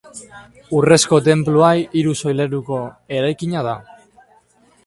[0.77, 1.69] Urrezko tenplua
[1.99, 2.81] hiru solairutako
[3.19, 3.79] eraikina da.